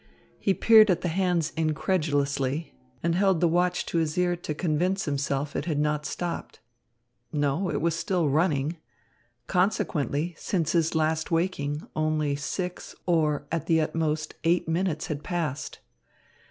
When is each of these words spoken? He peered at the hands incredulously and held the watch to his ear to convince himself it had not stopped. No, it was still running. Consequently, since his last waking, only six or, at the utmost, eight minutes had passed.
He 0.39 0.55
peered 0.55 0.89
at 0.89 1.01
the 1.01 1.09
hands 1.09 1.53
incredulously 1.55 2.73
and 3.03 3.13
held 3.13 3.39
the 3.39 3.47
watch 3.47 3.85
to 3.85 3.99
his 3.99 4.17
ear 4.17 4.35
to 4.35 4.55
convince 4.55 5.05
himself 5.05 5.55
it 5.55 5.65
had 5.65 5.77
not 5.77 6.07
stopped. 6.07 6.59
No, 7.31 7.69
it 7.69 7.81
was 7.81 7.93
still 7.93 8.27
running. 8.27 8.77
Consequently, 9.45 10.33
since 10.39 10.71
his 10.71 10.95
last 10.95 11.29
waking, 11.29 11.85
only 11.95 12.35
six 12.35 12.95
or, 13.05 13.45
at 13.51 13.67
the 13.67 13.79
utmost, 13.79 14.33
eight 14.43 14.67
minutes 14.67 15.05
had 15.05 15.21
passed. 15.23 15.77